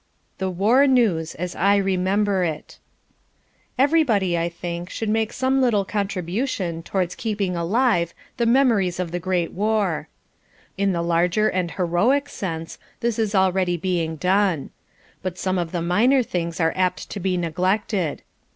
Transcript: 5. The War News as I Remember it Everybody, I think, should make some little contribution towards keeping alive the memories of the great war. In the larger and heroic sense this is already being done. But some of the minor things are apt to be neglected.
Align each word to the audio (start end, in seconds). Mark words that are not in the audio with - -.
5. 0.37 0.37
The 0.39 0.49
War 0.49 0.87
News 0.87 1.35
as 1.35 1.55
I 1.55 1.75
Remember 1.75 2.43
it 2.43 2.79
Everybody, 3.77 4.35
I 4.35 4.49
think, 4.49 4.89
should 4.89 5.09
make 5.09 5.31
some 5.31 5.61
little 5.61 5.85
contribution 5.85 6.81
towards 6.81 7.13
keeping 7.13 7.55
alive 7.55 8.15
the 8.37 8.47
memories 8.47 8.99
of 8.99 9.11
the 9.11 9.19
great 9.19 9.51
war. 9.51 10.09
In 10.75 10.91
the 10.91 11.03
larger 11.03 11.49
and 11.49 11.69
heroic 11.69 12.29
sense 12.29 12.79
this 13.01 13.19
is 13.19 13.35
already 13.35 13.77
being 13.77 14.15
done. 14.15 14.71
But 15.21 15.37
some 15.37 15.59
of 15.59 15.71
the 15.71 15.83
minor 15.83 16.23
things 16.23 16.59
are 16.59 16.73
apt 16.75 17.11
to 17.11 17.19
be 17.19 17.37
neglected. 17.37 18.23